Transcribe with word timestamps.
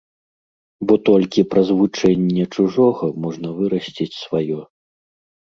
Бо 0.91 0.95
толькі 1.09 1.43
праз 1.51 1.67
вывучэнне 1.73 2.43
чужога 2.57 3.03
можна 3.27 3.53
вырасціць 3.61 4.11
сваё. 4.23 4.59